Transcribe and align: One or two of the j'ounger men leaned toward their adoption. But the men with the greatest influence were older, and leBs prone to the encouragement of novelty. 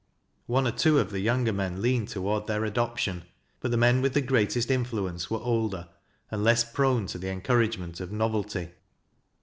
One 0.47 0.65
or 0.65 0.71
two 0.71 0.97
of 0.97 1.11
the 1.11 1.23
j'ounger 1.23 1.53
men 1.53 1.79
leaned 1.79 2.07
toward 2.07 2.47
their 2.47 2.65
adoption. 2.65 3.21
But 3.59 3.69
the 3.69 3.77
men 3.77 4.01
with 4.01 4.15
the 4.15 4.21
greatest 4.21 4.71
influence 4.71 5.29
were 5.29 5.37
older, 5.37 5.89
and 6.31 6.41
leBs 6.43 6.73
prone 6.73 7.05
to 7.05 7.19
the 7.19 7.29
encouragement 7.29 7.99
of 7.99 8.11
novelty. 8.11 8.69